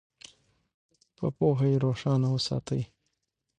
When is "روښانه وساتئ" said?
1.85-2.81